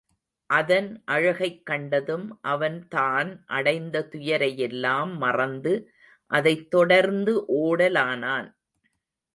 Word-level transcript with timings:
அதன் 0.49 1.03
அழகைக் 1.05 1.65
கண்டதும், 1.65 2.39
அவன் 2.41 2.87
தான் 2.87 3.43
அடைந்த 3.47 4.07
துயரையெல்லாம் 4.11 5.17
மறந்து, 5.17 5.73
அதைத் 6.31 6.69
தொடர்ந்து 6.69 7.45
ஓடலானான். 7.47 8.49